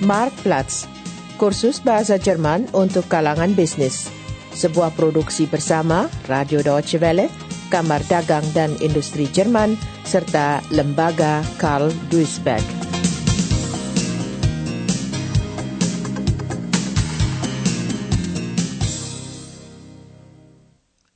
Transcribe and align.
Marktplatz, 0.00 0.88
kursus 1.36 1.76
bahasa 1.84 2.16
Jerman 2.16 2.72
untuk 2.72 3.04
kalangan 3.12 3.52
bisnis. 3.52 4.08
Sebuah 4.56 4.96
produksi 4.96 5.44
bersama 5.44 6.08
Radio 6.24 6.64
Deutsche 6.64 6.96
Welle, 6.96 7.28
Kamar 7.68 8.00
Dagang 8.08 8.44
dan 8.56 8.72
Industri 8.80 9.28
Jerman, 9.28 9.76
serta 10.08 10.64
Lembaga 10.72 11.44
Karl 11.60 11.92
Duisberg. 12.08 12.64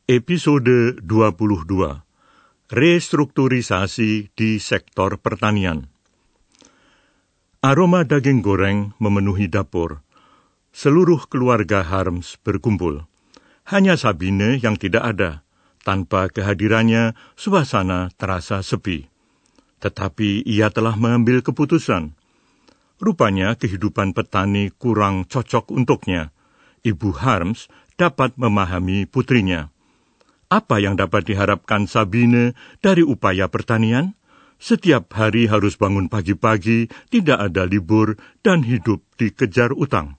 Episode 0.05 1.01
22 1.01 2.69
Restrukturisasi 2.69 4.29
di 4.37 4.61
sektor 4.61 5.17
pertanian 5.17 5.94
Aroma 7.65 8.05
daging 8.05 8.45
goreng 8.45 8.93
memenuhi 9.01 9.49
dapur. 9.49 10.05
Seluruh 10.69 11.25
keluarga 11.33 11.81
Harms 11.81 12.37
berkumpul. 12.45 13.09
Hanya 13.65 13.97
Sabine 13.97 14.61
yang 14.61 14.77
tidak 14.77 15.17
ada. 15.17 15.41
Tanpa 15.81 16.29
kehadirannya, 16.29 17.17
suasana 17.41 18.13
terasa 18.21 18.61
sepi. 18.61 19.09
Tetapi 19.81 20.45
ia 20.45 20.69
telah 20.69 20.93
mengambil 20.93 21.41
keputusan. 21.41 22.13
Rupanya 23.01 23.57
kehidupan 23.57 24.13
petani 24.13 24.69
kurang 24.77 25.25
cocok 25.25 25.73
untuknya. 25.73 26.37
Ibu 26.85 27.17
Harms 27.17 27.73
dapat 27.97 28.37
memahami 28.37 29.09
putrinya 29.09 29.73
apa 30.55 30.79
yang 30.79 30.95
dapat 30.95 31.27
diharapkan 31.27 31.91
Sabine 31.91 32.55
dari 32.79 33.03
upaya 33.03 33.51
pertanian? 33.51 34.15
Setiap 34.65 35.13
hari 35.13 35.45
harus 35.53 35.77
bangun 35.77 36.09
pagi-pagi, 36.09 36.89
tidak 37.13 37.37
ada 37.53 37.69
libur, 37.69 38.17
dan 38.41 38.65
hidup 38.65 39.05
dikejar 39.21 39.77
utang. 39.77 40.17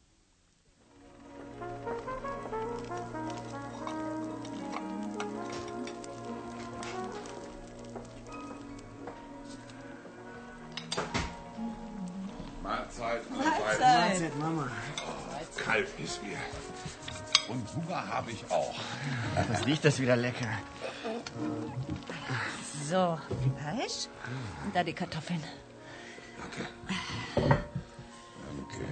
Mahlzeit, 12.61 13.25
Mahlzeit. 13.33 13.81
Mahlzeit. 13.81 14.33
Mama. 14.38 14.69
Kalt 15.57 15.89
ist 15.97 16.21
mir. 16.21 16.38
Und 17.49 17.66
Hunger 17.73 18.01
habe 18.13 18.29
ich 18.29 18.45
auch. 18.53 18.77
Was 19.49 19.66
riecht 19.66 19.81
das 19.89 19.97
wieder 19.97 20.13
lecker? 20.13 20.53
So, 22.88 23.17
Fleisch 23.58 24.09
und 24.64 24.75
da 24.75 24.83
die 24.83 24.94
Kartoffeln. 24.94 25.44
Danke. 26.38 26.67
Danke. 28.45 28.86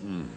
Hm. 0.00 0.28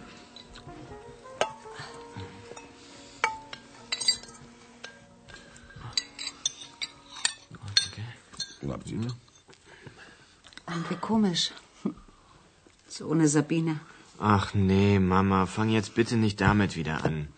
Guten 8.60 8.74
Appetit. 8.74 9.14
Irgendwie 10.68 10.96
komisch. 10.96 11.52
So 12.90 13.08
ohne 13.08 13.30
Sabine. 13.30 13.80
Ach 14.20 14.54
nee, 14.54 15.00
Mama, 15.00 15.46
fang 15.46 15.70
jetzt 15.70 15.96
bitte 15.96 16.18
nicht 16.18 16.42
damit 16.42 16.76
wieder 16.76 17.06
an. 17.06 17.30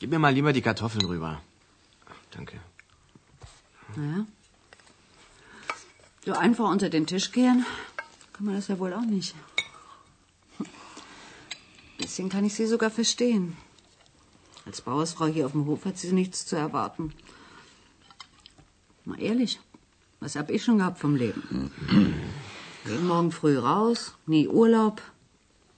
Gib 0.00 0.10
mir 0.10 0.18
mal 0.18 0.34
lieber 0.34 0.52
die 0.52 0.62
Kartoffeln 0.62 1.06
rüber. 1.06 1.40
Danke. 2.30 2.60
Naja. 3.96 4.26
So 6.24 6.32
einfach 6.32 6.70
unter 6.70 6.88
den 6.88 7.06
Tisch 7.06 7.32
gehen, 7.32 7.66
kann 8.32 8.46
man 8.46 8.54
das 8.54 8.68
ja 8.68 8.78
wohl 8.78 8.92
auch 8.94 9.04
nicht. 9.04 9.34
Bisschen 11.98 12.28
kann 12.28 12.44
ich 12.44 12.54
sie 12.54 12.66
sogar 12.66 12.90
verstehen. 12.90 13.56
Als 14.66 14.80
Bauersfrau 14.80 15.26
hier 15.26 15.46
auf 15.46 15.52
dem 15.52 15.66
Hof 15.66 15.84
hat 15.84 15.98
sie 15.98 16.12
nichts 16.12 16.46
zu 16.46 16.56
erwarten. 16.56 17.12
Mal 19.04 19.20
ehrlich, 19.20 19.60
was 20.20 20.36
hab 20.36 20.50
ich 20.50 20.64
schon 20.64 20.78
gehabt 20.78 20.98
vom 20.98 21.14
Leben? 21.14 21.70
Jeden 22.86 23.06
Morgen 23.06 23.30
früh 23.30 23.58
raus, 23.58 24.14
nie 24.26 24.48
Urlaub 24.48 25.02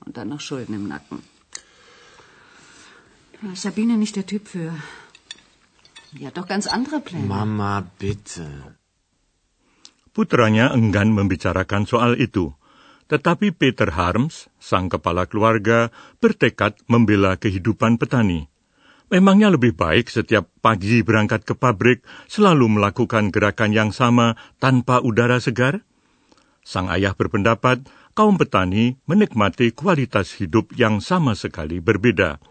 und 0.05 0.17
dann 0.17 0.29
noch 0.29 0.41
Schulden 0.41 0.75
im 0.75 0.87
Nacken. 0.87 1.23
Da 3.43 3.53
ist 3.53 3.63
Sabine 3.63 3.97
nicht 3.97 4.15
der 4.17 4.27
Typ 4.27 4.47
für. 4.49 4.73
Die 6.15 6.27
hat 6.27 6.39
doch 6.39 6.47
ganz 6.47 6.71
andere 6.71 7.03
Pläne. 7.03 7.27
Mama, 7.27 7.83
bitte. 7.99 8.47
Putranya 10.15 10.71
enggan 10.71 11.13
membicarakan 11.13 11.85
soal 11.85 12.15
itu. 12.17 12.55
Tetapi 13.07 13.55
Peter 13.55 13.95
Harms, 13.95 14.51
sang 14.59 14.91
kepala 14.91 15.31
keluarga, 15.31 15.95
bertekad 16.19 16.75
membela 16.91 17.39
kehidupan 17.39 17.99
petani. 17.99 18.51
Memangnya 19.07 19.55
lebih 19.55 19.79
baik 19.79 20.11
setiap 20.11 20.51
pagi 20.59 21.07
berangkat 21.07 21.47
ke 21.47 21.55
pabrik 21.55 22.03
selalu 22.27 22.67
melakukan 22.67 23.31
gerakan 23.31 23.71
yang 23.71 23.91
sama 23.95 24.35
tanpa 24.59 24.99
udara 24.99 25.39
segar? 25.39 25.87
Sang 26.67 26.91
ayah 26.91 27.15
berpendapat 27.15 27.87
kaum 28.19 28.35
petani 28.35 28.99
menikmati 29.07 29.71
kualitas 29.71 30.35
hidup 30.43 30.75
yang 30.75 30.99
sama 30.99 31.39
sekali 31.39 31.79
berbeda. 31.79 32.43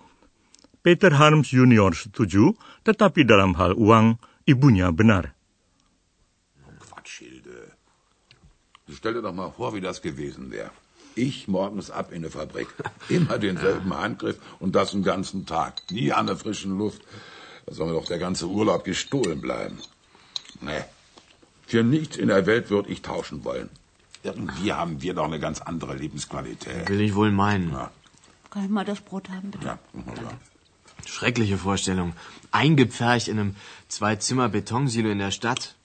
Peter 0.86 1.18
Harms 1.18 1.50
Junior 1.50 1.98
setuju, 1.98 2.54
tetapi 2.86 3.26
dalam 3.26 3.58
hal 3.58 3.74
uang, 3.74 4.22
ibunya 4.46 4.94
benar. 4.94 5.34
Quatsch, 6.78 7.26
Hilde. 7.26 7.74
Stell 8.94 9.18
dir 9.18 9.26
doch 9.26 9.34
mal 9.34 9.50
vor, 9.50 9.74
wie 9.74 9.82
das 9.82 10.06
gewesen 10.06 10.54
wäre. 10.54 10.70
Ich 11.18 11.48
morgens 11.50 11.90
ab 11.90 12.14
in 12.14 12.22
der 12.22 12.30
Fabrik. 12.30 12.70
Immer 13.10 13.42
denselben 13.42 13.98
Handgriff 13.98 14.38
und 14.62 14.76
das 14.78 14.92
den 14.94 15.02
ganzen 15.02 15.48
Tag. 15.50 15.82
Nie 15.90 16.14
an 16.14 16.28
der 16.30 16.38
frischen 16.38 16.78
Luft. 16.78 17.02
Da 17.66 17.74
soll 17.74 17.88
mir 17.90 17.98
doch 17.98 18.06
der 18.06 18.20
ganze 18.22 18.46
Urlaub 18.46 18.84
gestohlen 18.86 19.42
bleiben. 19.42 19.80
Nee. 20.62 20.86
Für 21.66 21.82
nichts 21.82 22.14
in 22.18 22.28
der 22.30 22.46
Welt 22.46 22.70
würde 22.70 22.90
ich 22.94 23.02
tauschen 23.02 23.42
wollen. 23.44 23.70
Irgendwie 24.22 24.70
haben 24.74 25.02
wir 25.02 25.16
doch 25.18 25.26
eine 25.26 25.40
ganz 25.40 25.62
andere 25.66 25.96
Lebensqualität. 25.98 26.86
Will 26.90 27.02
ich 27.02 27.16
wohl 27.16 27.32
meinen. 27.32 27.72
Ja, 27.74 27.90
Kann 28.52 28.66
ich 28.66 28.70
mal 28.70 28.86
das 28.86 29.02
Brot 29.02 29.30
haben, 29.34 29.50
bitte? 29.50 29.66
ja, 29.66 29.80
ja. 30.22 30.30
Schreckliche 31.06 31.58
Vorstellung. 31.58 32.14
Eingepfercht 32.52 33.28
in 33.28 33.40
einem 33.40 33.56
Zwei-Zimmer-Betonsilo 33.88 35.10
in 35.10 35.20
der 35.20 35.32
Stadt. 35.32 35.76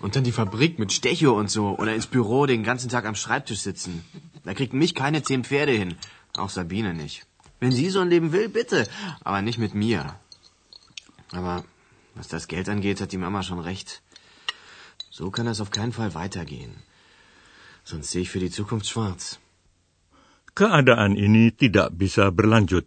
Und 0.00 0.16
dann 0.16 0.24
die 0.24 0.32
Fabrik 0.32 0.78
mit 0.78 0.92
Stecho 0.92 1.32
und 1.38 1.50
so. 1.50 1.76
Oder 1.78 1.94
ins 1.94 2.06
Büro 2.06 2.46
den 2.46 2.64
ganzen 2.64 2.90
Tag 2.90 3.04
am 3.06 3.14
Schreibtisch 3.14 3.60
sitzen. 3.60 4.04
Da 4.44 4.54
kriegt 4.54 4.72
mich 4.72 4.94
keine 4.94 5.22
zehn 5.22 5.44
Pferde 5.44 5.72
hin. 5.72 5.96
Auch 6.36 6.50
Sabine 6.50 6.94
nicht. 6.94 7.26
Wenn 7.60 7.72
sie 7.72 7.90
so 7.90 8.00
ein 8.00 8.10
Leben 8.10 8.32
will, 8.32 8.48
bitte. 8.48 8.86
Aber 9.22 9.42
nicht 9.42 9.58
mit 9.58 9.74
mir. 9.74 10.16
Aber 11.32 11.64
was 12.14 12.28
das 12.28 12.48
Geld 12.48 12.68
angeht, 12.68 13.00
hat 13.00 13.12
die 13.12 13.18
Mama 13.18 13.42
schon 13.42 13.58
recht. 13.60 14.02
So 15.10 15.30
kann 15.30 15.46
das 15.46 15.60
auf 15.60 15.70
keinen 15.70 15.92
Fall 15.92 16.14
weitergehen. 16.14 16.74
Sonst 17.84 18.10
sehe 18.10 18.22
ich 18.22 18.30
für 18.30 18.40
die 18.40 18.50
Zukunft 18.50 18.86
schwarz. 18.86 19.38
Keadaan 20.54 21.18
ini 21.18 21.50
tidak 21.50 21.98
bisa 21.98 22.30
berlanjut. 22.30 22.86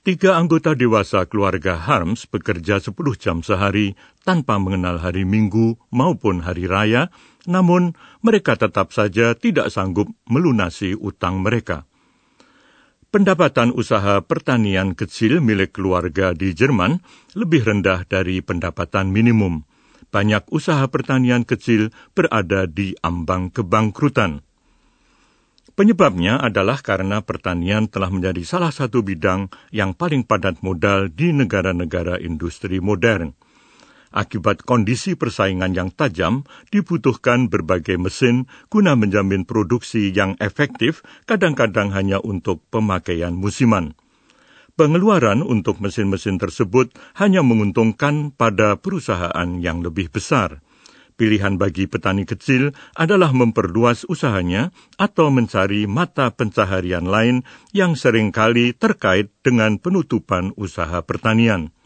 Tiga 0.00 0.40
anggota 0.40 0.72
dewasa 0.72 1.28
keluarga 1.28 1.76
Harms 1.76 2.24
bekerja 2.24 2.80
10 2.80 2.96
jam 3.20 3.44
sehari 3.44 3.92
tanpa 4.24 4.56
mengenal 4.56 4.96
hari 4.96 5.28
Minggu 5.28 5.76
maupun 5.92 6.40
hari 6.40 6.64
raya, 6.64 7.12
namun 7.44 7.92
mereka 8.24 8.56
tetap 8.56 8.96
saja 8.96 9.36
tidak 9.36 9.68
sanggup 9.68 10.08
melunasi 10.24 10.96
utang 10.96 11.44
mereka. 11.44 11.84
Pendapatan 13.12 13.76
usaha 13.76 14.24
pertanian 14.24 14.96
kecil 14.96 15.44
milik 15.44 15.76
keluarga 15.76 16.32
di 16.32 16.56
Jerman 16.56 17.04
lebih 17.36 17.60
rendah 17.60 18.08
dari 18.08 18.40
pendapatan 18.40 19.12
minimum. 19.12 19.68
Banyak 20.08 20.48
usaha 20.48 20.88
pertanian 20.88 21.44
kecil 21.44 21.92
berada 22.16 22.64
di 22.64 22.96
ambang 23.04 23.52
kebangkrutan. 23.52 24.48
Penyebabnya 25.78 26.42
adalah 26.42 26.82
karena 26.82 27.22
pertanian 27.22 27.86
telah 27.86 28.10
menjadi 28.10 28.42
salah 28.42 28.74
satu 28.74 29.06
bidang 29.06 29.48
yang 29.70 29.94
paling 29.94 30.26
padat 30.26 30.60
modal 30.66 31.06
di 31.08 31.30
negara-negara 31.30 32.18
industri 32.18 32.82
modern. 32.82 33.32
Akibat 34.10 34.66
kondisi 34.66 35.14
persaingan 35.14 35.70
yang 35.70 35.94
tajam, 35.94 36.42
dibutuhkan 36.74 37.46
berbagai 37.46 37.94
mesin 37.94 38.50
guna 38.66 38.98
menjamin 38.98 39.46
produksi 39.46 40.10
yang 40.10 40.34
efektif, 40.42 41.06
kadang-kadang 41.30 41.94
hanya 41.94 42.18
untuk 42.18 42.58
pemakaian 42.74 43.30
musiman. 43.30 43.94
Pengeluaran 44.74 45.46
untuk 45.46 45.78
mesin-mesin 45.78 46.42
tersebut 46.42 46.90
hanya 47.22 47.46
menguntungkan 47.46 48.34
pada 48.34 48.74
perusahaan 48.74 49.48
yang 49.62 49.78
lebih 49.86 50.10
besar. 50.10 50.58
Pilihan 51.20 51.60
bagi 51.60 51.84
petani 51.84 52.24
kecil 52.24 52.72
adalah 52.96 53.36
memperluas 53.36 54.08
usahanya 54.08 54.72
atau 54.96 55.28
mencari 55.28 55.84
mata 55.84 56.32
pencaharian 56.32 57.04
lain 57.04 57.44
yang 57.76 57.92
sering 57.92 58.32
kali 58.32 58.72
terkait 58.72 59.28
dengan 59.44 59.76
penutupan 59.76 60.56
usaha 60.56 61.04
pertanian. 61.04 61.76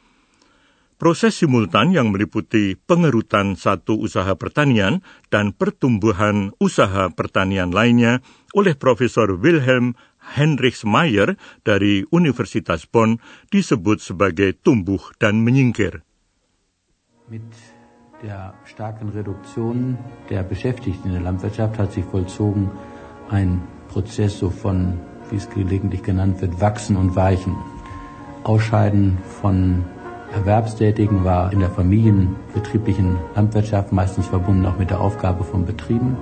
Proses 1.02 1.34
simultan 1.34 1.90
yang 1.90 2.14
meliputi 2.14 2.78
pengerutan 2.78 3.58
satu 3.58 3.98
usaha 3.98 4.38
pertanian 4.38 5.02
dan 5.34 5.50
pertumbuhan 5.50 6.54
usaha 6.62 7.10
pertanian 7.10 7.74
lainnya 7.74 8.22
oleh 8.54 8.78
Profesor 8.78 9.34
Wilhelm 9.34 9.98
Heinrich 10.38 10.86
Mayer 10.86 11.34
dari 11.66 12.06
Universitas 12.14 12.86
Bonn 12.86 13.18
disebut 13.50 13.98
sebagai 13.98 14.54
tumbuh 14.54 15.02
dan 15.18 15.42
menyingkir. 15.42 16.06
Mit 17.26 17.73
der 18.22 18.54
starken 18.64 19.08
Reduktion 19.08 19.98
der 20.30 20.42
Beschäftigten 20.42 21.08
in 21.08 21.14
der 21.14 21.22
Landwirtschaft 21.22 21.78
hat 21.78 21.92
sich 21.92 22.04
vollzogen 22.04 22.70
ein 23.30 23.62
Prozess 23.88 24.38
so 24.38 24.50
von, 24.50 25.00
wie 25.30 25.36
es 25.36 25.48
gelegentlich 25.50 26.02
genannt 26.02 26.40
wird, 26.40 26.60
Wachsen 26.60 26.96
und 26.96 27.16
Weichen. 27.16 27.54
Ausscheiden 28.44 29.18
von 29.40 29.84
Erwerbstätigen 30.32 31.24
war 31.24 31.52
in 31.52 31.60
der 31.60 31.70
familienbetrieblichen 31.70 33.16
Landwirtschaft 33.34 33.92
meistens 33.92 34.26
verbunden 34.26 34.66
auch 34.66 34.78
mit 34.78 34.90
der 34.90 35.00
Aufgabe 35.00 35.44
von 35.44 35.64
Betrieben. 35.64 36.16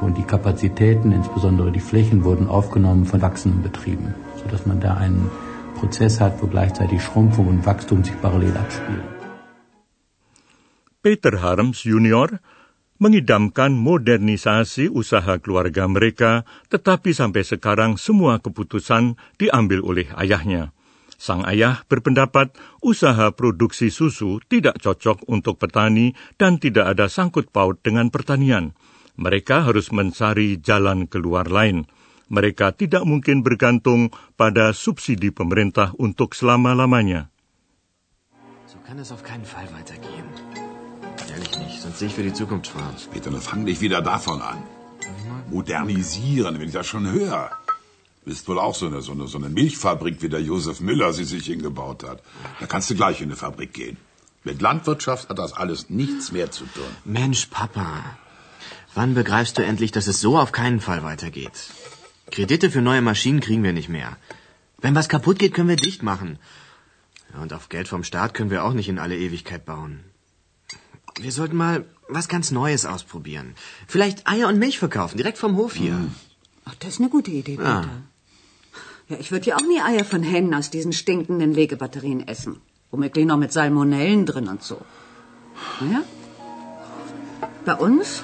Und 0.00 0.18
die 0.18 0.24
Kapazitäten, 0.24 1.12
insbesondere 1.12 1.70
die 1.70 1.80
Flächen, 1.80 2.24
wurden 2.24 2.48
aufgenommen 2.48 3.04
von 3.04 3.22
wachsenden 3.22 3.62
Betrieben, 3.62 4.14
sodass 4.42 4.66
man 4.66 4.80
da 4.80 4.94
einen 4.94 5.30
Prozess 5.78 6.20
hat, 6.20 6.42
wo 6.42 6.46
gleichzeitig 6.46 7.02
Schrumpfung 7.02 7.46
und 7.46 7.66
Wachstum 7.66 8.02
sich 8.02 8.20
parallel 8.20 8.56
abspielen. 8.56 9.11
Peter 11.02 11.42
Harms 11.42 11.82
Junior 11.82 12.38
mengidamkan 13.02 13.74
modernisasi 13.74 14.86
usaha 14.86 15.34
keluarga 15.42 15.90
mereka, 15.90 16.46
tetapi 16.70 17.10
sampai 17.10 17.42
sekarang 17.42 17.98
semua 17.98 18.38
keputusan 18.38 19.18
diambil 19.34 19.82
oleh 19.82 20.06
ayahnya. 20.14 20.70
Sang 21.18 21.42
ayah 21.46 21.82
berpendapat 21.90 22.54
usaha 22.78 23.34
produksi 23.34 23.90
susu 23.90 24.38
tidak 24.46 24.78
cocok 24.78 25.26
untuk 25.26 25.58
petani 25.58 26.14
dan 26.38 26.62
tidak 26.62 26.94
ada 26.94 27.10
sangkut 27.10 27.50
paut 27.50 27.78
dengan 27.82 28.10
pertanian. 28.10 28.74
Mereka 29.18 29.66
harus 29.66 29.90
mencari 29.90 30.62
jalan 30.62 31.10
keluar 31.10 31.50
lain. 31.50 31.90
Mereka 32.30 32.78
tidak 32.78 33.02
mungkin 33.02 33.42
bergantung 33.42 34.14
pada 34.38 34.70
subsidi 34.70 35.34
pemerintah 35.34 35.90
untuk 35.98 36.38
selama-lamanya. 36.38 37.34
So. 38.66 38.78
Ehrlich 41.32 41.58
nicht, 41.58 41.80
sonst 41.82 41.98
sehe 41.98 42.08
ich 42.08 42.14
für 42.14 42.22
die 42.22 42.32
Zukunft 42.32 42.66
schwarz. 42.68 43.08
Peter, 43.12 43.32
fang 43.40 43.64
nicht 43.64 43.80
wieder 43.80 44.02
davon 44.02 44.42
an. 44.42 44.62
Modernisieren, 45.50 46.58
wenn 46.58 46.68
ich 46.68 46.74
das 46.80 46.86
schon 46.86 47.10
höre. 47.10 47.50
Ist 48.24 48.46
wohl 48.48 48.58
auch 48.58 48.74
so 48.74 48.86
eine, 48.86 49.00
so, 49.02 49.12
eine, 49.12 49.26
so 49.26 49.38
eine 49.38 49.48
Milchfabrik, 49.48 50.22
wie 50.22 50.28
der 50.28 50.42
Josef 50.42 50.80
Müller 50.80 51.12
sie 51.12 51.24
sich 51.24 51.46
hingebaut 51.46 52.04
hat. 52.08 52.22
Da 52.60 52.66
kannst 52.66 52.90
du 52.90 52.94
gleich 52.94 53.20
in 53.20 53.28
eine 53.30 53.36
Fabrik 53.36 53.72
gehen. 53.72 53.96
Mit 54.44 54.60
Landwirtschaft 54.60 55.28
hat 55.28 55.38
das 55.38 55.52
alles 55.52 55.88
nichts 55.88 56.32
mehr 56.32 56.50
zu 56.50 56.64
tun. 56.66 56.92
Mensch, 57.04 57.46
Papa. 57.46 57.88
Wann 58.94 59.14
begreifst 59.14 59.58
du 59.58 59.64
endlich, 59.64 59.90
dass 59.90 60.06
es 60.06 60.20
so 60.20 60.38
auf 60.38 60.52
keinen 60.52 60.80
Fall 60.80 61.02
weitergeht? 61.02 61.70
Kredite 62.30 62.70
für 62.70 62.82
neue 62.82 63.02
Maschinen 63.02 63.40
kriegen 63.40 63.62
wir 63.62 63.72
nicht 63.72 63.88
mehr. 63.88 64.16
Wenn 64.82 64.94
was 64.94 65.08
kaputt 65.08 65.38
geht, 65.38 65.54
können 65.54 65.68
wir 65.68 65.76
dicht 65.76 66.02
machen. 66.02 66.38
Ja, 67.32 67.42
und 67.42 67.52
auf 67.52 67.68
Geld 67.68 67.88
vom 67.88 68.04
Staat 68.04 68.34
können 68.34 68.50
wir 68.50 68.64
auch 68.64 68.74
nicht 68.74 68.88
in 68.88 68.98
alle 68.98 69.16
Ewigkeit 69.16 69.64
bauen. 69.64 70.00
Wir 71.20 71.32
sollten 71.32 71.56
mal 71.56 71.84
was 72.08 72.28
ganz 72.28 72.50
Neues 72.50 72.86
ausprobieren. 72.86 73.54
Vielleicht 73.86 74.26
Eier 74.26 74.48
und 74.48 74.58
Milch 74.58 74.78
verkaufen, 74.78 75.16
direkt 75.16 75.38
vom 75.38 75.56
Hof 75.56 75.74
hier. 75.74 75.96
Ach, 76.64 76.74
das 76.76 76.94
ist 76.94 77.00
eine 77.00 77.08
gute 77.08 77.30
Idee, 77.30 77.56
Peter. 77.56 77.82
Ja. 77.82 77.88
Ja, 79.08 79.16
ich 79.18 79.30
würde 79.32 79.46
ja 79.46 79.56
auch 79.56 79.66
nie 79.66 79.80
Eier 79.80 80.04
von 80.04 80.22
Hennen 80.22 80.54
aus 80.54 80.70
diesen 80.70 80.92
stinkenden 80.92 81.52
Legebatterien 81.52 82.26
essen. 82.26 82.60
Womöglich 82.90 83.26
noch 83.26 83.36
mit 83.36 83.52
Salmonellen 83.52 84.26
drin 84.26 84.48
und 84.48 84.62
so. 84.62 84.78
Naja. 85.80 86.02
Bei 87.64 87.74
uns 87.74 88.22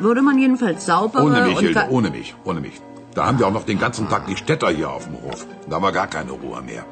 würde 0.00 0.22
man 0.22 0.38
jedenfalls 0.38 0.86
saubere 0.86 1.24
Ohne 1.24 1.42
mich, 1.42 1.56
und... 1.56 1.64
Hilde, 1.64 1.86
ohne 1.90 2.10
mich, 2.10 2.34
ohne 2.44 2.60
mich. 2.60 2.80
Da 3.14 3.26
haben 3.26 3.38
wir 3.38 3.46
auch 3.46 3.52
noch 3.52 3.66
den 3.66 3.78
ganzen 3.78 4.08
Tag 4.08 4.26
die 4.26 4.36
Städter 4.36 4.70
hier 4.70 4.90
auf 4.90 5.04
dem 5.04 5.20
Hof. 5.22 5.46
Da 5.68 5.76
haben 5.76 5.82
wir 5.82 5.92
gar 5.92 6.08
keine 6.08 6.32
Ruhe 6.32 6.62
mehr. 6.62 6.84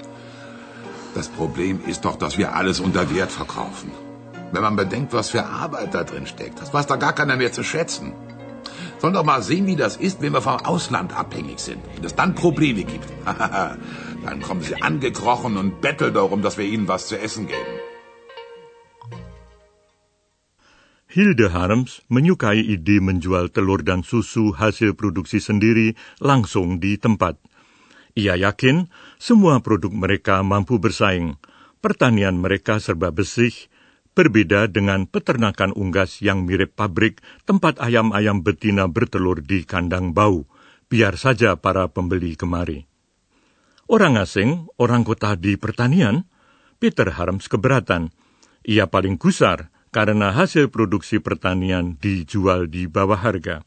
Das 1.14 1.28
Problem 1.28 1.80
ist 1.84 2.04
doch, 2.04 2.16
dass 2.16 2.38
wir 2.38 2.54
alles 2.54 2.78
unter 2.80 3.14
Wert 3.14 3.32
verkaufen. 3.32 3.90
Wenn 4.52 4.62
man 4.62 4.76
bedenkt, 4.76 5.14
was 5.14 5.30
für 5.30 5.44
Arbeit 5.44 5.94
da 5.94 6.04
drin 6.04 6.26
steckt, 6.26 6.60
das 6.60 6.72
weiß 6.74 6.86
da 6.86 6.96
gar 6.96 7.14
keiner 7.14 7.36
mehr 7.36 7.52
zu 7.52 7.64
schätzen. 7.64 8.12
Sollen 9.00 9.14
doch 9.14 9.24
mal 9.24 9.42
sehen, 9.42 9.66
wie 9.66 9.76
das 9.76 9.96
ist, 9.96 10.20
wenn 10.22 10.34
wir 10.34 10.42
vom 10.42 10.60
Ausland 10.72 11.16
abhängig 11.16 11.58
sind. 11.58 11.80
Wenn 11.96 12.04
es 12.04 12.14
dann 12.14 12.34
Probleme 12.34 12.84
gibt. 12.84 13.08
dann 14.26 14.42
kommen 14.42 14.62
sie 14.62 14.76
angekrochen 14.80 15.56
und 15.56 15.80
betteln 15.80 16.14
darum, 16.14 16.42
dass 16.42 16.58
wir 16.58 16.66
ihnen 16.66 16.86
was 16.86 17.08
zu 17.08 17.18
essen 17.18 17.48
geben. 17.48 17.72
Hilde 21.08 21.52
Harms 21.52 22.00
menyukai 22.08 22.60
ide 22.60 23.00
menjual 23.04 23.52
telur 23.52 23.84
dan 23.84 24.00
susu 24.00 24.56
hasil 24.56 24.96
produksi 24.96 25.44
sendiri 25.44 25.92
langsung 26.20 26.80
di 26.80 26.96
tempat. 26.96 27.36
Ia 28.16 28.36
yakin 28.36 28.88
semua 29.20 29.60
produk 29.60 29.92
mereka 29.92 30.40
mampu 30.40 30.80
bersaing. 30.80 31.36
Pertanian 31.84 32.40
mereka 32.40 32.80
serba 32.80 33.12
bersih, 33.12 33.52
berbeda 34.12 34.68
dengan 34.68 35.08
peternakan 35.08 35.72
unggas 35.72 36.20
yang 36.20 36.44
mirip 36.44 36.76
pabrik 36.76 37.24
tempat 37.48 37.80
ayam-ayam 37.80 38.44
betina 38.44 38.88
bertelur 38.88 39.40
di 39.40 39.64
kandang 39.64 40.12
bau. 40.12 40.44
Biar 40.92 41.16
saja 41.16 41.56
para 41.56 41.88
pembeli 41.88 42.36
kemari. 42.36 42.84
Orang 43.88 44.20
asing, 44.20 44.68
orang 44.76 45.08
kota 45.08 45.36
di 45.40 45.56
pertanian, 45.56 46.28
Peter 46.76 47.08
Harms 47.16 47.48
keberatan. 47.48 48.12
Ia 48.68 48.86
paling 48.92 49.16
gusar 49.16 49.72
karena 49.88 50.32
hasil 50.32 50.68
produksi 50.68 51.20
pertanian 51.20 51.96
dijual 51.96 52.68
di 52.68 52.88
bawah 52.88 53.20
harga. 53.20 53.64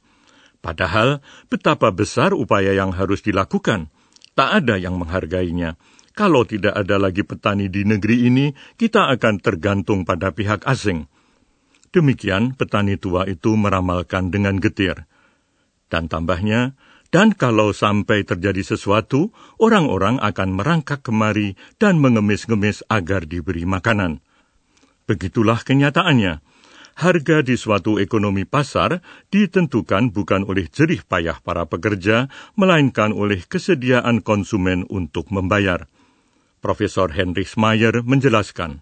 Padahal 0.61 1.21
betapa 1.45 1.93
besar 1.93 2.33
upaya 2.33 2.73
yang 2.73 2.89
harus 2.93 3.21
dilakukan. 3.21 3.93
Tak 4.33 4.65
ada 4.65 4.75
yang 4.81 4.97
menghargainya. 4.97 5.77
Kalau 6.15 6.47
tidak 6.47 6.71
ada 6.79 6.95
lagi 6.95 7.27
petani 7.27 7.67
di 7.67 7.83
negeri 7.83 8.31
ini, 8.31 8.55
kita 8.79 9.11
akan 9.11 9.43
tergantung 9.43 10.07
pada 10.07 10.31
pihak 10.31 10.63
asing. 10.63 11.11
Demikian 11.91 12.55
petani 12.55 12.95
tua 12.95 13.27
itu 13.27 13.59
meramalkan 13.59 14.31
dengan 14.31 14.55
getir. 14.63 15.03
Dan 15.91 16.07
tambahnya, 16.07 16.71
dan 17.11 17.35
kalau 17.35 17.75
sampai 17.75 18.23
terjadi 18.23 18.63
sesuatu, 18.63 19.35
orang-orang 19.59 20.15
akan 20.23 20.55
merangkak 20.55 21.03
kemari 21.03 21.59
dan 21.83 21.99
mengemis-ngemis 21.99 22.87
agar 22.87 23.27
diberi 23.27 23.67
makanan. 23.67 24.23
Begitulah 25.11 25.67
kenyataannya. 25.67 26.39
Harga 26.95 27.43
di 27.43 27.59
suatu 27.59 27.99
ekonomi 27.99 28.47
pasar 28.47 29.03
ditentukan 29.27 30.15
bukan 30.15 30.47
oleh 30.47 30.71
jerih 30.71 31.03
payah 31.03 31.43
para 31.43 31.67
pekerja, 31.67 32.31
melainkan 32.55 33.11
oleh 33.11 33.43
kesediaan 33.43 34.23
konsumen 34.23 34.87
untuk 34.87 35.27
membayar. 35.27 35.91
Profesor 36.65 37.13
Heinrich 37.13 37.53
Mayer 37.57 38.01
menjelaskan. 38.01 38.81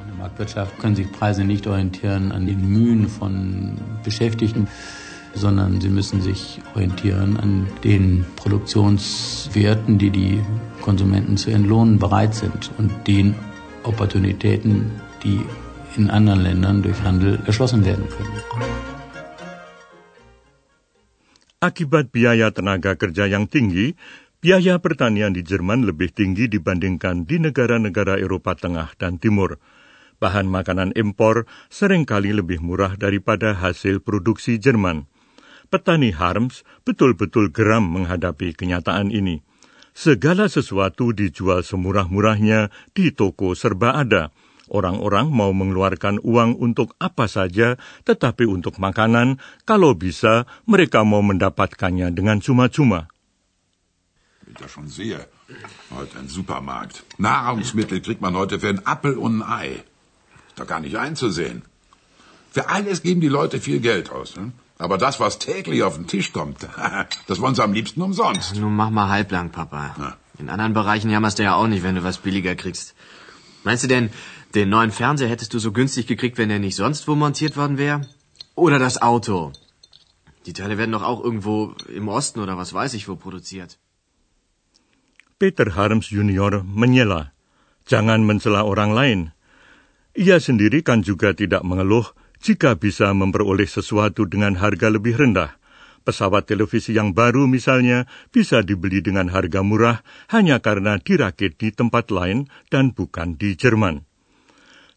In 0.00 0.06
der 0.08 0.16
Marktwirtschaft 0.16 0.78
können 0.78 0.96
sich 0.96 1.12
Preise 1.12 1.44
nicht 1.44 1.66
orientieren 1.66 2.32
an 2.32 2.46
den 2.46 2.64
Mühen 2.64 3.08
von 3.08 3.76
Beschäftigten, 4.02 4.68
sondern 5.34 5.82
sie 5.82 5.90
müssen 5.90 6.22
sich 6.22 6.62
orientieren 6.74 7.36
an 7.36 7.68
den 7.84 8.24
Produktionswerten, 8.36 9.98
die 9.98 10.08
die 10.08 10.40
Konsumenten 10.80 11.36
zu 11.36 11.50
entlohnen 11.50 11.98
bereit 11.98 12.34
sind 12.34 12.70
und 12.78 12.90
den 13.06 13.34
Opportunitäten, 13.82 14.96
die 15.22 15.44
in 15.98 16.08
anderen 16.08 16.40
Ländern 16.40 16.82
durch 16.82 17.02
Handel 17.02 17.38
erschlossen 17.44 17.84
werden 17.84 18.08
können. 18.08 18.40
Akibat 21.60 22.12
biaya 22.12 22.52
tenaga 22.52 22.94
kerja 22.94 23.26
yang 23.26 23.48
tinggi, 23.48 23.96
biaya 24.40 24.80
pertanian 24.80 25.32
di 25.32 25.40
Jerman 25.40 25.86
lebih 25.88 26.12
tinggi 26.12 26.48
dibandingkan 26.50 27.24
di 27.24 27.40
negara-negara 27.40 28.20
Eropa 28.20 28.56
Tengah 28.56 28.96
dan 29.00 29.16
Timur. 29.16 29.60
Bahan 30.16 30.48
makanan 30.48 30.96
impor 30.96 31.44
sering 31.68 32.08
kali 32.08 32.32
lebih 32.32 32.64
murah 32.64 32.96
daripada 32.96 33.52
hasil 33.52 34.00
produksi 34.00 34.56
Jerman. 34.56 35.04
Petani 35.68 36.14
Harms 36.14 36.62
betul-betul 36.86 37.52
geram 37.52 37.84
menghadapi 37.90 38.54
kenyataan 38.56 39.12
ini. 39.12 39.44
Segala 39.96 40.46
sesuatu 40.52 41.12
dijual 41.16 41.64
semurah-murahnya 41.64 42.68
di 42.92 43.12
toko 43.12 43.56
serba 43.56 43.96
ada. 43.96 44.32
Orang-orang 44.66 45.30
mau 45.30 45.54
mengeluarkan 45.54 46.18
uang 46.26 46.58
untuk 46.58 46.98
apa 46.98 47.30
saja, 47.30 47.78
tetapi 48.02 48.50
untuk 48.50 48.82
makanan, 48.82 49.38
kalau 49.62 49.94
bisa, 49.94 50.44
mereka 50.66 51.06
mau 51.06 51.22
mendapatkannya 51.22 52.10
dengan 52.10 52.42
cuma-cuma. 52.42 53.06
Ich 54.56 54.62
das 54.62 54.70
schon 54.70 54.88
sehe. 54.88 55.26
Heute 55.90 56.18
ein 56.18 56.28
Supermarkt. 56.28 57.04
Nahrungsmittel 57.18 58.00
kriegt 58.00 58.22
man 58.22 58.34
heute 58.34 58.58
für 58.58 58.70
einen 58.70 58.86
Appel 58.86 59.18
und 59.18 59.42
ein 59.42 59.48
Ei. 59.60 59.68
Ist 60.48 60.58
doch 60.58 60.66
gar 60.66 60.80
nicht 60.80 60.96
einzusehen. 60.96 61.62
Für 62.52 62.70
alles 62.70 63.02
geben 63.02 63.20
die 63.20 63.28
Leute 63.28 63.60
viel 63.60 63.80
Geld 63.80 64.10
aus. 64.10 64.34
Ne? 64.36 64.52
Aber 64.78 64.96
das, 64.96 65.20
was 65.20 65.38
täglich 65.38 65.82
auf 65.82 65.96
den 65.96 66.06
Tisch 66.06 66.32
kommt, 66.32 66.66
das 67.26 67.40
wollen 67.40 67.54
sie 67.54 67.62
am 67.62 67.74
liebsten 67.74 68.00
umsonst. 68.00 68.56
Nun 68.56 68.74
mach 68.74 68.88
mal 68.88 69.10
halblang, 69.10 69.50
Papa. 69.50 69.94
Ja. 69.98 70.16
In 70.38 70.48
anderen 70.48 70.72
Bereichen 70.72 71.10
jammerst 71.10 71.38
du 71.38 71.42
ja 71.42 71.54
auch 71.54 71.66
nicht, 71.66 71.82
wenn 71.82 71.96
du 71.96 72.02
was 72.02 72.16
billiger 72.16 72.54
kriegst. 72.54 72.94
Meinst 73.62 73.84
du 73.84 73.88
denn, 73.88 74.08
den 74.54 74.70
neuen 74.70 74.90
Fernseher 74.90 75.28
hättest 75.28 75.52
du 75.52 75.58
so 75.58 75.70
günstig 75.70 76.06
gekriegt, 76.06 76.38
wenn 76.38 76.50
er 76.50 76.60
nicht 76.60 76.76
sonst 76.76 77.06
wo 77.08 77.14
montiert 77.14 77.58
worden 77.58 77.76
wäre? 77.76 78.08
Oder 78.54 78.78
das 78.78 79.02
Auto? 79.02 79.52
Die 80.46 80.54
Teile 80.54 80.78
werden 80.78 80.92
doch 80.92 81.02
auch 81.02 81.22
irgendwo 81.22 81.74
im 81.94 82.08
Osten 82.08 82.40
oder 82.40 82.56
was 82.56 82.72
weiß 82.72 82.94
ich 82.94 83.06
wo 83.06 83.16
produziert. 83.16 83.76
Peter 85.36 85.68
Harms 85.68 86.08
Junior 86.08 86.64
menyela, 86.64 87.36
jangan 87.84 88.24
mencela 88.24 88.64
orang 88.64 88.96
lain. 88.96 89.20
Ia 90.16 90.40
sendiri 90.40 90.80
kan 90.80 91.04
juga 91.04 91.36
tidak 91.36 91.60
mengeluh 91.60 92.08
jika 92.40 92.72
bisa 92.72 93.12
memperoleh 93.12 93.68
sesuatu 93.68 94.24
dengan 94.24 94.56
harga 94.56 94.88
lebih 94.88 95.12
rendah. 95.12 95.60
Pesawat 96.08 96.48
televisi 96.48 96.96
yang 96.96 97.12
baru 97.12 97.44
misalnya 97.44 98.08
bisa 98.32 98.64
dibeli 98.64 99.04
dengan 99.04 99.28
harga 99.28 99.60
murah 99.60 100.00
hanya 100.32 100.56
karena 100.64 100.96
dirakit 100.96 101.60
di 101.60 101.68
tempat 101.68 102.08
lain 102.08 102.48
dan 102.72 102.96
bukan 102.96 103.36
di 103.36 103.60
Jerman. 103.60 104.08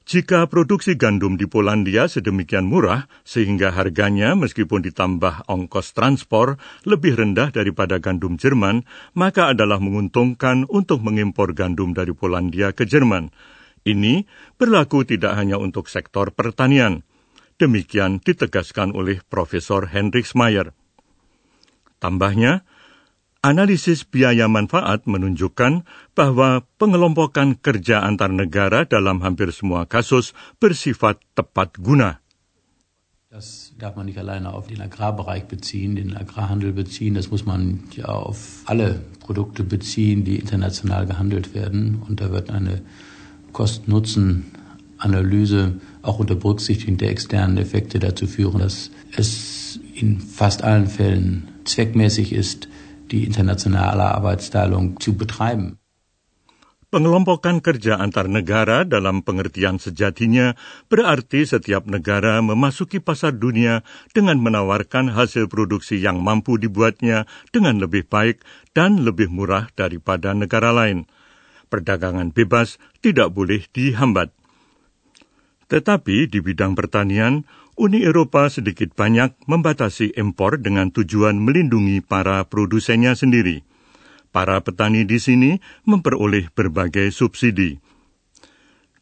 Jika 0.09 0.49
produksi 0.49 0.97
gandum 0.97 1.37
di 1.37 1.45
Polandia 1.45 2.09
sedemikian 2.09 2.65
murah 2.65 3.05
sehingga 3.21 3.69
harganya 3.69 4.33
meskipun 4.33 4.81
ditambah 4.81 5.45
ongkos 5.45 5.93
transport 5.93 6.57
lebih 6.81 7.13
rendah 7.13 7.53
daripada 7.53 8.01
gandum 8.01 8.33
Jerman, 8.33 8.89
maka 9.13 9.53
adalah 9.53 9.77
menguntungkan 9.77 10.65
untuk 10.65 11.05
mengimpor 11.05 11.53
gandum 11.53 11.93
dari 11.93 12.17
Polandia 12.17 12.73
ke 12.73 12.89
Jerman. 12.89 13.29
Ini 13.85 14.25
berlaku 14.57 15.05
tidak 15.05 15.37
hanya 15.37 15.61
untuk 15.61 15.85
sektor 15.85 16.33
pertanian. 16.33 17.05
Demikian 17.61 18.17
ditegaskan 18.17 18.97
oleh 18.97 19.21
Profesor 19.29 19.93
Hendrik 19.93 20.25
Mayer. 20.33 20.73
Tambahnya, 22.01 22.65
Analisis 23.39 24.03
biaya 24.03 24.51
manfaat 24.51 25.07
menunjukkan 25.07 25.87
bahwa 26.11 26.67
pengelompokan 26.75 27.55
kerja 27.55 28.03
antar 28.03 28.35
negara 28.35 28.83
dalam 28.83 29.23
hampir 29.23 29.55
semua 29.55 29.87
kasus 29.87 30.35
bersifat 30.59 31.23
tepat 31.39 31.79
guna. 31.79 32.19
Das 33.31 33.71
darf 33.79 33.95
man 33.95 34.11
nicht 34.11 34.19
alleine 34.19 34.51
auf 34.51 34.67
den 34.67 34.81
Agrarbereich 34.81 35.47
beziehen, 35.47 35.95
den 35.95 36.17
Agrarhandel 36.17 36.73
beziehen. 36.73 37.15
Das 37.15 37.31
muss 37.31 37.45
man 37.45 37.87
ja 37.95 38.11
auf 38.11 38.63
alle 38.65 38.99
Produkte 39.21 39.63
beziehen, 39.63 40.25
die 40.25 40.35
international 40.35 41.05
gehandelt 41.05 41.53
werden. 41.53 42.03
Und 42.03 42.19
da 42.19 42.31
wird 42.31 42.49
eine 42.49 42.81
Kosten-Nutzen-Analyse 43.53 45.79
auch 46.01 46.19
unter 46.19 46.35
Berücksichtigung 46.35 46.97
der 46.97 47.11
externen 47.11 47.57
Effekte 47.57 47.99
dazu 47.99 48.27
führen, 48.27 48.59
dass 48.59 48.91
es 49.15 49.79
in 49.93 50.19
fast 50.19 50.61
allen 50.63 50.87
Fällen 50.87 51.47
zweckmäßig 51.63 52.33
ist, 52.33 52.67
die 53.09 53.25
internationale 53.25 54.13
Arbeitsteilung 54.15 55.01
zu 55.01 55.17
betreiben. 55.17 55.81
Pengelompokan 56.89 57.61
kerja 57.61 58.01
antar 58.01 58.25
negara 58.25 58.81
dalam 58.81 59.21
pengertian 59.21 59.77
sejatinya 59.77 60.57
berarti 60.89 61.45
setiap 61.45 61.85
negara 61.85 62.41
memasuki 62.41 62.97
pasar 62.97 63.37
dunia 63.37 63.85
dengan 64.09 64.41
menawarkan 64.41 65.13
hasil 65.13 65.45
produksi 65.53 66.01
yang 66.01 66.17
mampu 66.25 66.57
dibuatnya 66.57 67.29
dengan 67.53 67.77
lebih 67.77 68.09
baik 68.09 68.41
dan 68.73 69.05
lebih 69.05 69.29
murah 69.29 69.69
daripada 69.77 70.33
negara 70.33 70.73
lain. 70.73 71.05
Perdagangan 71.69 72.33
bebas 72.33 72.81
tidak 73.05 73.37
boleh 73.37 73.69
dihambat. 73.69 74.33
Tetapi 75.69 76.25
di 76.25 76.41
bidang 76.41 76.73
pertanian, 76.73 77.45
Uni 77.79 78.03
Eropa 78.03 78.51
sedikit 78.51 78.91
banyak 78.91 79.47
membatasi 79.47 80.11
impor 80.19 80.59
dengan 80.59 80.91
tujuan 80.91 81.39
melindungi 81.39 82.03
para 82.03 82.43
produsennya 82.43 83.15
sendiri. 83.15 83.63
Para 84.35 84.59
petani 84.59 85.07
di 85.07 85.15
sini 85.15 85.63
memperoleh 85.87 86.51
berbagai 86.51 87.07
subsidi. 87.15 87.79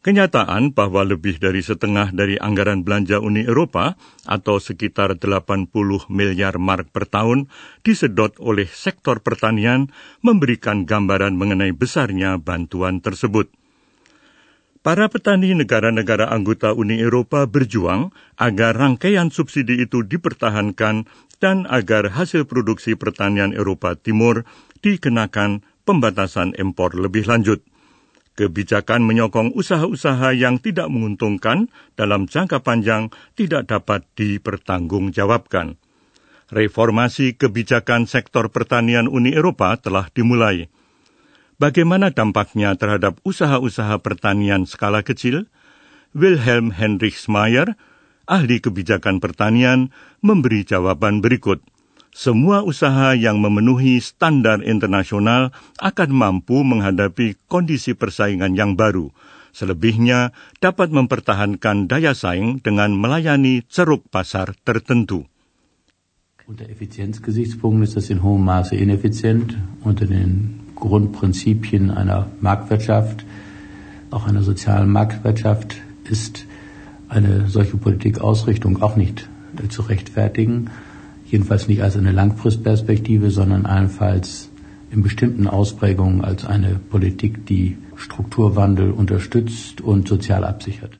Kenyataan 0.05 0.77
bahwa 0.77 1.01
lebih 1.01 1.41
dari 1.41 1.65
setengah 1.65 2.13
dari 2.13 2.37
anggaran 2.37 2.85
belanja 2.85 3.17
Uni 3.17 3.49
Eropa 3.49 3.97
atau 4.29 4.61
sekitar 4.61 5.17
80 5.17 5.73
miliar 6.13 6.61
mark 6.61 6.93
per 6.93 7.09
tahun 7.09 7.49
disedot 7.81 8.37
oleh 8.37 8.69
sektor 8.69 9.25
pertanian 9.25 9.89
memberikan 10.21 10.85
gambaran 10.85 11.33
mengenai 11.33 11.73
besarnya 11.73 12.37
bantuan 12.37 13.01
tersebut. 13.01 13.49
Para 14.87 15.11
petani 15.11 15.51
negara-negara 15.51 16.31
anggota 16.31 16.71
Uni 16.71 17.03
Eropa 17.03 17.43
berjuang 17.43 18.15
agar 18.39 18.71
rangkaian 18.79 19.27
subsidi 19.27 19.83
itu 19.83 19.99
dipertahankan 19.99 21.03
dan 21.43 21.67
agar 21.67 22.15
hasil 22.15 22.47
produksi 22.47 22.95
pertanian 22.95 23.51
Eropa 23.51 23.99
Timur 23.99 24.47
dikenakan 24.79 25.67
pembatasan 25.83 26.55
impor 26.55 26.95
lebih 26.95 27.27
lanjut. 27.27 27.67
Kebijakan 28.39 29.03
menyokong 29.03 29.51
usaha-usaha 29.59 30.31
yang 30.31 30.55
tidak 30.63 30.87
menguntungkan 30.87 31.67
dalam 31.99 32.23
jangka 32.23 32.63
panjang 32.63 33.11
tidak 33.35 33.67
dapat 33.67 34.07
dipertanggungjawabkan. 34.15 35.75
Reformasi 36.47 37.35
kebijakan 37.35 38.07
sektor 38.07 38.47
pertanian 38.47 39.11
Uni 39.11 39.35
Eropa 39.35 39.75
telah 39.83 40.07
dimulai. 40.15 40.71
Bagaimana 41.57 42.13
dampaknya 42.13 42.77
terhadap 42.77 43.17
usaha-usaha 43.25 43.97
pertanian 44.05 44.69
skala 44.69 45.01
kecil? 45.01 45.49
Wilhelm 46.13 46.69
Hendrik 46.69 47.17
Mayer, 47.25 47.73
ahli 48.29 48.61
kebijakan 48.61 49.17
pertanian, 49.17 49.89
memberi 50.21 50.61
jawaban 50.61 51.17
berikut. 51.17 51.65
Semua 52.13 52.61
usaha 52.61 53.17
yang 53.17 53.41
memenuhi 53.41 53.97
standar 53.97 54.61
internasional 54.61 55.49
akan 55.81 56.09
mampu 56.13 56.61
menghadapi 56.61 57.41
kondisi 57.49 57.97
persaingan 57.97 58.53
yang 58.53 58.77
baru. 58.77 59.09
Selebihnya 59.49 60.37
dapat 60.61 60.93
mempertahankan 60.93 61.89
daya 61.89 62.13
saing 62.13 62.61
dengan 62.61 62.93
melayani 62.93 63.65
ceruk 63.65 64.05
pasar 64.13 64.53
tertentu. 64.61 65.25
Unter 66.45 66.69
Effizienzgesichtspunkten 66.69 67.81
ist 67.81 67.97
das 67.97 68.13
in 68.13 68.21
hohem 68.21 68.45
Maße 68.45 68.77
ineffizient. 68.77 69.57
Unter 69.81 70.05
den 70.05 70.66
Grundprinzipien 70.79 71.91
einer 71.91 72.27
Marktwirtschaft, 72.39 73.25
auch 74.11 74.27
einer 74.27 74.43
sozialen 74.43 74.89
Marktwirtschaft, 74.91 75.77
ist 76.09 76.45
eine 77.09 77.47
solche 77.47 77.77
Politikausrichtung 77.77 78.81
auch 78.81 78.95
nicht 78.95 79.27
äh, 79.63 79.67
zu 79.67 79.81
rechtfertigen. 79.83 80.69
Jedenfalls 81.25 81.67
nicht 81.67 81.83
als 81.83 81.97
eine 81.97 82.11
Langfristperspektive, 82.11 83.31
sondern 83.31 83.65
allenfalls 83.65 84.49
in 84.91 85.03
bestimmten 85.03 85.47
Ausprägungen 85.47 86.23
als 86.23 86.45
eine 86.45 86.75
Politik, 86.75 87.45
die 87.45 87.77
Strukturwandel 87.97 88.91
unterstützt 88.91 89.81
und 89.81 90.07
sozial 90.07 90.45
absichert. 90.45 90.97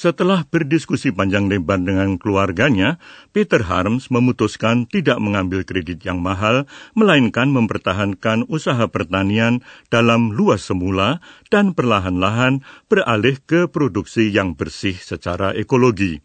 Setelah 0.00 0.48
berdiskusi 0.48 1.12
panjang 1.12 1.52
lebar 1.52 1.76
dengan 1.76 2.16
keluarganya, 2.16 2.96
Peter 3.36 3.60
Harms 3.60 4.08
memutuskan 4.08 4.88
tidak 4.88 5.20
mengambil 5.20 5.60
kredit 5.60 6.00
yang 6.08 6.24
mahal, 6.24 6.64
melainkan 6.96 7.52
mempertahankan 7.52 8.48
usaha 8.48 8.88
pertanian 8.88 9.60
dalam 9.92 10.32
luas 10.32 10.64
semula 10.64 11.20
dan 11.52 11.76
perlahan-lahan 11.76 12.64
beralih 12.88 13.44
ke 13.44 13.68
produksi 13.68 14.32
yang 14.32 14.56
bersih 14.56 14.96
secara 14.96 15.52
ekologi. 15.52 16.24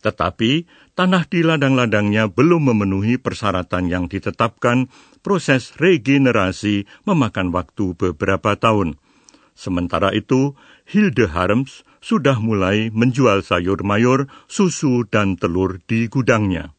Tetapi, 0.00 0.64
tanah 0.96 1.28
di 1.28 1.44
ladang-ladangnya 1.44 2.32
belum 2.32 2.72
memenuhi 2.72 3.20
persyaratan 3.20 3.92
yang 3.92 4.08
ditetapkan, 4.08 4.88
proses 5.20 5.76
regenerasi 5.76 6.88
memakan 7.04 7.52
waktu 7.52 7.92
beberapa 7.92 8.56
tahun. 8.56 8.96
Sementara 9.56 10.12
itu, 10.12 10.52
Hilde 10.84 11.32
Harms 11.32 11.80
sudah 12.04 12.36
mulai 12.36 12.92
menjual 12.92 13.40
sayur 13.40 13.80
mayur, 13.80 14.28
susu, 14.46 15.08
dan 15.08 15.40
telur 15.40 15.80
di 15.88 16.12
gudangnya. 16.12 16.75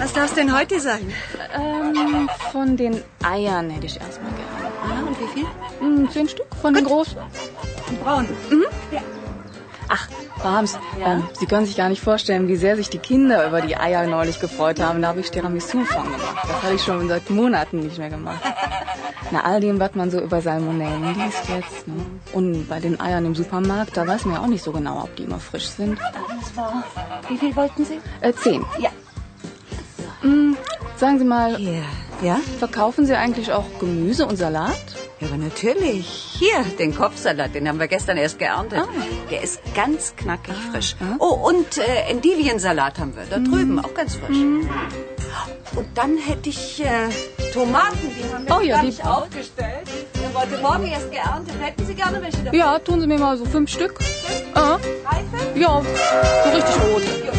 Was 0.00 0.12
darf 0.14 0.24
es 0.26 0.34
denn 0.34 0.56
heute 0.56 0.80
sein? 0.80 1.12
Ähm, 1.54 2.28
von 2.52 2.76
den 2.76 3.02
Eiern 3.22 3.68
hätte 3.70 3.86
ich 3.86 4.00
erstmal 4.00 4.30
gerne. 4.32 4.72
Ah, 4.82 5.06
und 5.06 5.20
wie 5.20 5.26
viel? 5.34 5.46
Hm, 5.80 6.10
zehn 6.10 6.28
Stück 6.28 6.46
von 6.62 6.72
den 6.72 6.84
großen. 6.84 7.18
Braun. 8.02 8.26
Ach, 9.88 10.08
Brahms, 10.38 10.78
Ja? 10.98 11.14
ähm, 11.14 11.24
Sie 11.38 11.44
können 11.46 11.66
sich 11.66 11.76
gar 11.76 11.88
nicht 11.90 12.00
vorstellen, 12.00 12.48
wie 12.48 12.56
sehr 12.56 12.76
sich 12.76 12.88
die 12.88 12.98
Kinder 12.98 13.46
über 13.46 13.60
die 13.60 13.76
Eier 13.76 14.06
neulich 14.06 14.40
gefreut 14.40 14.80
haben. 14.80 15.02
Da 15.02 15.08
habe 15.08 15.20
ich 15.20 15.30
Tiramisu 15.30 15.84
von 15.84 16.04
gemacht. 16.04 16.44
Das 16.48 16.62
habe 16.62 16.74
ich 16.76 16.82
schon 16.82 17.08
seit 17.08 17.28
Monaten 17.28 17.80
nicht 17.80 17.98
mehr 17.98 18.08
gemacht. 18.10 18.40
Na, 19.32 19.42
all 19.44 19.60
dem, 19.60 19.78
was 19.80 19.94
man 19.94 20.10
so 20.10 20.18
über 20.20 20.40
Salmonellen 20.40 21.14
liest 21.14 21.48
jetzt. 21.48 21.86
Ne? 21.88 21.94
Und 22.32 22.68
bei 22.68 22.80
den 22.80 22.98
Eiern 23.00 23.26
im 23.26 23.34
Supermarkt, 23.34 23.96
da 23.96 24.06
weiß 24.06 24.24
man 24.24 24.36
ja 24.36 24.42
auch 24.42 24.46
nicht 24.46 24.64
so 24.64 24.72
genau, 24.72 25.02
ob 25.02 25.14
die 25.16 25.24
immer 25.24 25.40
frisch 25.40 25.68
sind. 25.68 25.98
War. 26.54 26.82
Wie 27.28 27.36
viel 27.36 27.54
wollten 27.54 27.84
Sie? 27.84 28.00
Äh, 28.22 28.32
zehn. 28.32 28.64
Ja. 28.78 28.90
Hm, 30.22 30.56
sagen 30.96 31.18
Sie 31.18 31.24
mal, 31.24 31.56
Hier, 31.56 31.82
Ja? 32.22 32.38
Verkaufen 32.58 33.06
Sie 33.06 33.14
eigentlich 33.14 33.52
auch 33.52 33.64
Gemüse 33.78 34.26
und 34.26 34.36
Salat? 34.36 34.76
Ja, 35.20 35.28
aber 35.28 35.36
natürlich. 35.36 36.06
Hier, 36.38 36.62
den 36.78 36.94
Kopfsalat, 36.94 37.54
den 37.54 37.68
haben 37.68 37.78
wir 37.78 37.88
gestern 37.88 38.16
erst 38.16 38.38
geerntet. 38.38 38.82
Der 39.30 39.42
ist 39.42 39.60
ganz 39.74 40.14
knackig 40.16 40.54
frisch. 40.72 40.96
Oh, 41.18 41.48
und 41.48 41.78
äh, 41.78 42.10
Endiviensalat 42.10 42.98
haben 42.98 43.14
wir 43.16 43.24
da 43.28 43.38
drüben, 43.38 43.78
auch 43.84 43.92
ganz 43.94 44.16
frisch. 44.16 44.36
Und 45.76 45.86
dann 45.94 46.16
hätte 46.18 46.48
ich 46.48 46.82
äh, 46.82 47.08
Tomaten, 47.52 47.98
die 48.18 48.34
haben 48.34 48.46
wir 48.46 48.56
Oh 48.56 48.60
ja, 48.60 48.82
die- 48.82 49.02
aufgestellt. 49.02 49.86
Wir 50.14 50.34
wollten 50.34 50.62
morgen 50.62 50.86
erst 50.86 51.10
geerntet. 51.10 51.54
Hätten 51.60 51.86
Sie 51.86 51.94
gerne 51.94 52.20
welche 52.22 52.38
davon? 52.38 52.58
Ja, 52.58 52.78
tun 52.78 53.00
Sie 53.00 53.06
mir 53.06 53.18
mal 53.18 53.36
so 53.36 53.44
fünf 53.44 53.70
Stück. 53.70 53.98
Ah, 54.54 54.78
Reife? 55.04 55.58
ja, 55.58 55.82
so 56.44 56.50
richtig 56.50 56.74
rot. 56.82 57.02
Ja, 57.26 57.32